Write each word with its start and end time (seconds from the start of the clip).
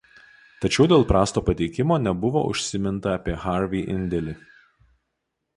Tačiau 0.63 0.85
dėl 0.93 1.05
prasto 1.11 1.43
pateikimo 1.49 1.99
nebuvo 2.07 2.43
užsiminta 2.53 3.15
apie 3.19 3.39
Harvey 3.45 3.85
indėlį. 3.97 4.35